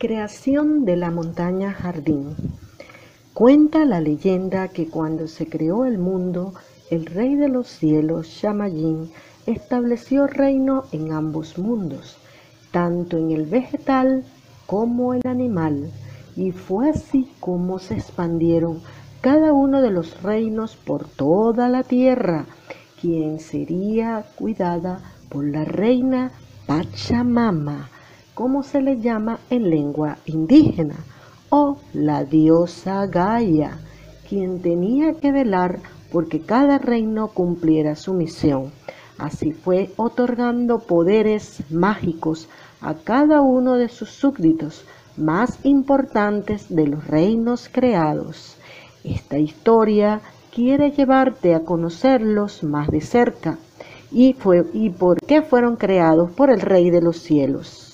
[0.00, 2.34] Creación de la montaña jardín.
[3.34, 6.54] Cuenta la leyenda que cuando se creó el mundo,
[6.90, 9.10] el rey de los cielos, Shamayín,
[9.44, 12.16] estableció reino en ambos mundos,
[12.70, 14.24] tanto en el vegetal
[14.64, 15.90] como el animal,
[16.34, 18.80] y fue así como se expandieron
[19.20, 22.46] cada uno de los reinos por toda la tierra,
[22.98, 26.32] quien sería cuidada por la reina
[26.66, 27.90] Pachamama
[28.40, 30.94] como se le llama en lengua indígena,
[31.50, 33.76] o la diosa Gaia,
[34.26, 35.80] quien tenía que velar
[36.10, 38.72] porque cada reino cumpliera su misión.
[39.18, 42.48] Así fue otorgando poderes mágicos
[42.80, 44.86] a cada uno de sus súbditos
[45.18, 48.56] más importantes de los reinos creados.
[49.04, 53.58] Esta historia quiere llevarte a conocerlos más de cerca
[54.10, 57.90] y, fue, y por qué fueron creados por el Rey de los cielos.